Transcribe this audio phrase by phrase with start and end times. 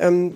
[0.00, 0.34] Ähm,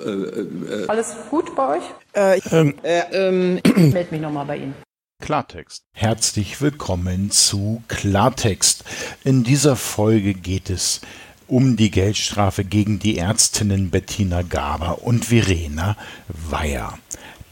[0.88, 1.84] Alles gut bei euch?
[2.12, 4.74] äh, Ähm, äh, ähm, Ich melde mich nochmal bei Ihnen.
[5.22, 5.84] Klartext.
[5.94, 8.84] Herzlich willkommen zu Klartext.
[9.24, 11.00] In dieser Folge geht es
[11.48, 15.96] um die Geldstrafe gegen die Ärztinnen Bettina Gaber und Verena
[16.28, 16.98] Weyer.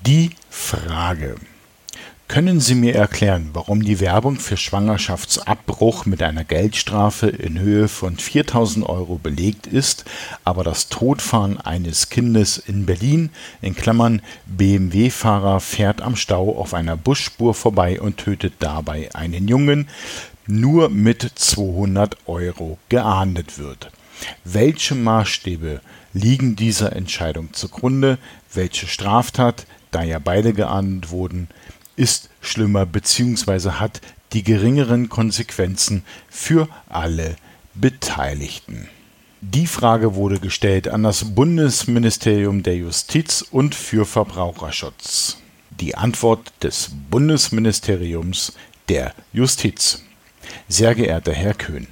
[0.06, 1.36] Die Frage.
[2.32, 8.16] Können Sie mir erklären, warum die Werbung für Schwangerschaftsabbruch mit einer Geldstrafe in Höhe von
[8.16, 10.06] 4000 Euro belegt ist,
[10.42, 13.28] aber das Todfahren eines Kindes in Berlin,
[13.60, 19.86] in Klammern BMW-Fahrer fährt am Stau auf einer Busspur vorbei und tötet dabei einen Jungen,
[20.46, 23.90] nur mit 200 Euro geahndet wird?
[24.42, 25.82] Welche Maßstäbe
[26.14, 28.16] liegen dieser Entscheidung zugrunde?
[28.54, 31.48] Welche Straftat, da ja beide geahndet wurden,
[32.02, 33.70] ist schlimmer bzw.
[33.78, 34.00] hat
[34.32, 37.36] die geringeren Konsequenzen für alle
[37.74, 38.88] Beteiligten.
[39.40, 45.36] Die Frage wurde gestellt an das Bundesministerium der Justiz und für Verbraucherschutz.
[45.70, 48.54] Die Antwort des Bundesministeriums
[48.88, 50.02] der Justiz.
[50.68, 51.86] Sehr geehrter Herr Köhn,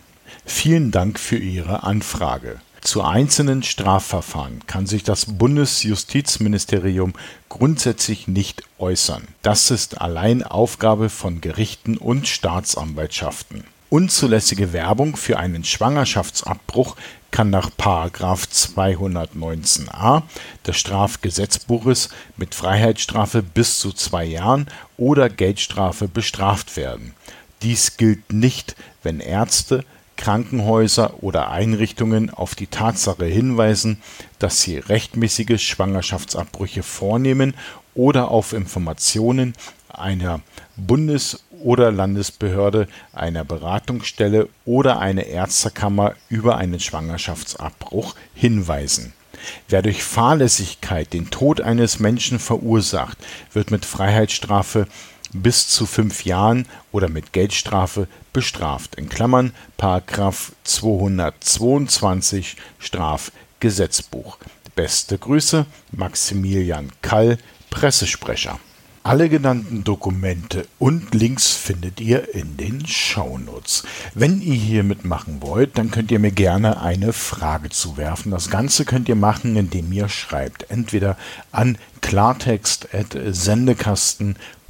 [0.45, 2.61] vielen Dank für Ihre Anfrage.
[2.81, 7.13] Zu einzelnen Strafverfahren kann sich das Bundesjustizministerium
[7.51, 9.29] grundsätzlich nicht äußern.
[9.43, 13.65] Das ist allein Aufgabe von Gerichten und Staatsanwaltschaften.
[13.91, 16.97] Unzulässige Werbung für einen Schwangerschaftsabbruch
[17.31, 20.23] kann nach 219a
[20.67, 27.15] des Strafgesetzbuches mit Freiheitsstrafe bis zu zwei Jahren oder Geldstrafe bestraft werden.
[27.63, 29.85] Dies gilt nicht, wenn Ärzte,
[30.21, 34.03] Krankenhäuser oder Einrichtungen auf die Tatsache hinweisen,
[34.39, 37.55] dass sie rechtmäßige Schwangerschaftsabbrüche vornehmen
[37.95, 39.55] oder auf Informationen
[39.89, 40.41] einer
[40.77, 49.15] Bundes- oder Landesbehörde, einer Beratungsstelle oder einer Ärztekammer über einen Schwangerschaftsabbruch hinweisen.
[49.71, 53.17] Wer durch Fahrlässigkeit den Tod eines Menschen verursacht,
[53.55, 54.87] wird mit Freiheitsstrafe
[55.33, 58.95] bis zu fünf Jahren oder mit Geldstrafe bestraft.
[58.97, 64.39] In Klammern Paragraph 222 Strafgesetzbuch.
[64.75, 67.39] Beste Grüße, Maximilian Kall,
[67.71, 68.59] Pressesprecher.
[69.03, 73.85] Alle genannten Dokumente und Links findet ihr in den Shownotes.
[74.15, 78.31] Wenn ihr hier mitmachen wollt, dann könnt ihr mir gerne eine Frage zuwerfen.
[78.31, 80.71] Das Ganze könnt ihr machen, indem ihr schreibt.
[80.71, 81.17] Entweder
[81.51, 81.79] an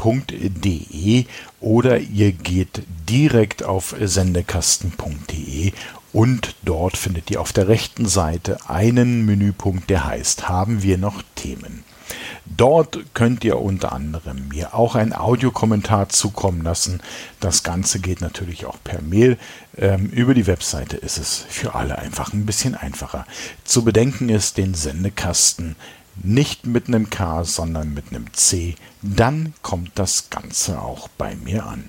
[0.00, 1.26] klartext.sendekasten.de
[1.60, 5.72] oder ihr geht direkt auf sendekasten.de
[6.12, 11.22] und dort findet ihr auf der rechten Seite einen Menüpunkt, der heißt Haben wir noch
[11.36, 11.84] Themen?
[12.44, 17.00] Dort könnt ihr unter anderem mir auch einen Audiokommentar zukommen lassen.
[17.38, 19.38] Das Ganze geht natürlich auch per Mail.
[19.76, 23.24] Ähm, über die Webseite ist es für alle einfach ein bisschen einfacher.
[23.62, 25.76] Zu bedenken ist den Sendekasten
[26.16, 28.76] nicht mit einem K, sondern mit einem C.
[29.02, 31.88] Dann kommt das Ganze auch bei mir an.